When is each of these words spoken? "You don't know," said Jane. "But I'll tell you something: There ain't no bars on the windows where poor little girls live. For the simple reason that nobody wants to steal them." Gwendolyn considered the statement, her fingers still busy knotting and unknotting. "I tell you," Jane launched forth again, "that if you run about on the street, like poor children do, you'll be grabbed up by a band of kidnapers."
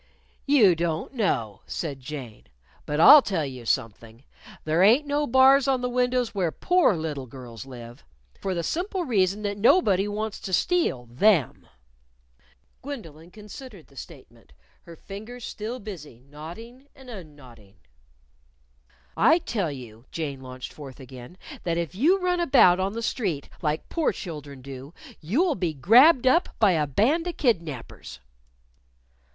"You 0.47 0.73
don't 0.75 1.13
know," 1.13 1.61
said 1.67 1.99
Jane. 1.99 2.45
"But 2.87 2.99
I'll 2.99 3.21
tell 3.21 3.45
you 3.45 3.67
something: 3.67 4.23
There 4.63 4.81
ain't 4.81 5.05
no 5.05 5.27
bars 5.27 5.67
on 5.67 5.81
the 5.81 5.89
windows 5.91 6.33
where 6.33 6.51
poor 6.51 6.95
little 6.95 7.27
girls 7.27 7.67
live. 7.67 8.03
For 8.39 8.55
the 8.55 8.63
simple 8.63 9.05
reason 9.05 9.43
that 9.43 9.59
nobody 9.59 10.07
wants 10.07 10.39
to 10.39 10.53
steal 10.53 11.05
them." 11.05 11.67
Gwendolyn 12.81 13.29
considered 13.29 13.85
the 13.85 13.95
statement, 13.95 14.53
her 14.85 14.95
fingers 14.95 15.45
still 15.45 15.79
busy 15.79 16.19
knotting 16.19 16.87
and 16.95 17.07
unknotting. 17.07 17.75
"I 19.15 19.37
tell 19.37 19.71
you," 19.71 20.05
Jane 20.11 20.41
launched 20.41 20.73
forth 20.73 20.99
again, 20.99 21.37
"that 21.63 21.77
if 21.77 21.93
you 21.93 22.19
run 22.19 22.39
about 22.39 22.79
on 22.79 22.93
the 22.93 23.03
street, 23.03 23.49
like 23.61 23.87
poor 23.87 24.11
children 24.11 24.63
do, 24.63 24.95
you'll 25.19 25.53
be 25.53 25.75
grabbed 25.75 26.25
up 26.25 26.49
by 26.57 26.71
a 26.71 26.87
band 26.87 27.27
of 27.27 27.37
kidnapers." 27.37 28.19